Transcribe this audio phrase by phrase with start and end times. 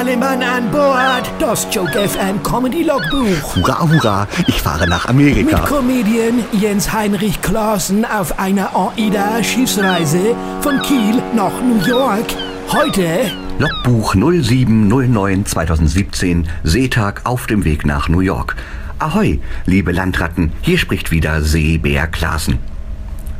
[0.00, 1.30] alle Mann an Bord.
[1.38, 3.54] Das Joke FM Comedy Logbuch.
[3.54, 5.58] Hurra, hurra, ich fahre nach Amerika.
[5.58, 12.24] Mit Comedian Jens Heinrich Klaassen auf einer AIDA-Schiffsreise von Kiel nach New York.
[12.72, 18.56] Heute Logbuch 0709 2017, Seetag auf dem Weg nach New York.
[18.98, 22.58] Ahoi, liebe Landratten, hier spricht wieder Seebär Klaassen.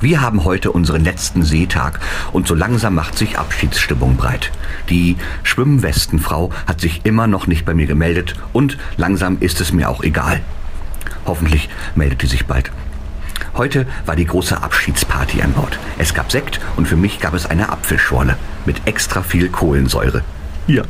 [0.03, 2.01] Wir haben heute unseren letzten Seetag
[2.33, 4.51] und so langsam macht sich Abschiedsstimmung breit.
[4.89, 9.91] Die Schwimmwestenfrau hat sich immer noch nicht bei mir gemeldet und langsam ist es mir
[9.91, 10.41] auch egal.
[11.27, 12.73] Hoffentlich meldet sie sich bald.
[13.55, 15.79] Heute war die große Abschiedsparty an Bord.
[15.99, 20.25] Es gab Sekt und für mich gab es eine Apfelschorle mit extra viel Kohlensäure.
[20.67, 20.83] Ja,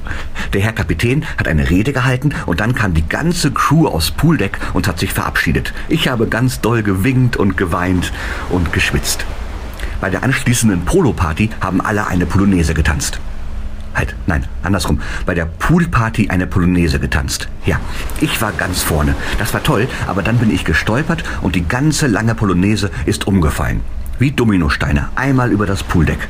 [0.52, 4.58] der Herr Kapitän hat eine Rede gehalten und dann kam die ganze Crew aus Pooldeck
[4.74, 5.72] und hat sich verabschiedet.
[5.88, 8.12] Ich habe ganz doll gewinkt und geweint
[8.50, 9.24] und geschwitzt.
[10.00, 13.20] Bei der anschließenden Polo-Party haben alle eine Polonaise getanzt.
[13.94, 15.00] Halt, nein, andersrum.
[15.26, 17.48] Bei der Poolparty eine Polonaise getanzt.
[17.66, 17.80] Ja,
[18.20, 19.14] ich war ganz vorne.
[19.38, 23.80] Das war toll, aber dann bin ich gestolpert und die ganze lange Polonaise ist umgefallen.
[24.18, 26.28] Wie Dominosteine, einmal über das Pooldeck.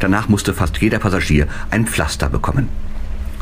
[0.00, 2.68] Danach musste fast jeder Passagier ein Pflaster bekommen.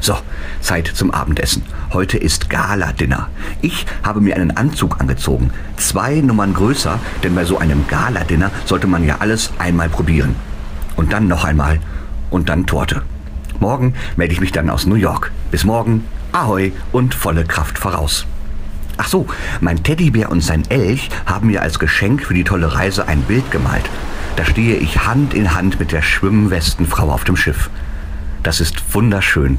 [0.00, 0.16] So,
[0.60, 1.62] Zeit zum Abendessen.
[1.92, 3.28] Heute ist Gala-Dinner.
[3.62, 5.50] Ich habe mir einen Anzug angezogen.
[5.76, 10.36] Zwei Nummern größer, denn bei so einem Gala-Dinner sollte man ja alles einmal probieren.
[10.96, 11.80] Und dann noch einmal.
[12.30, 13.02] Und dann Torte.
[13.58, 15.32] Morgen melde ich mich dann aus New York.
[15.50, 18.26] Bis morgen, Ahoi und volle Kraft voraus.
[18.98, 19.26] Ach so,
[19.60, 23.50] mein Teddybär und sein Elch haben mir als Geschenk für die tolle Reise ein Bild
[23.50, 23.88] gemalt.
[24.36, 27.70] Da stehe ich Hand in Hand mit der Schwimmwestenfrau auf dem Schiff.
[28.42, 29.58] Das ist wunderschön.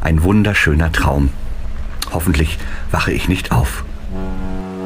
[0.00, 1.30] Ein wunderschöner Traum.
[2.12, 2.58] Hoffentlich
[2.90, 3.84] wache ich nicht auf.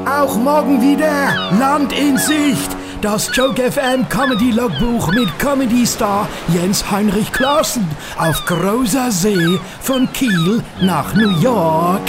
[0.06, 2.77] auch morgen wieder Land in Sicht.
[3.01, 7.86] Das Joke FM Comedy Logbuch mit Comedy Star Jens Heinrich Klaassen
[8.19, 12.03] auf großer See von Kiel nach New York.